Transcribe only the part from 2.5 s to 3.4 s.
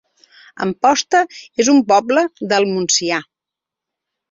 del Montsià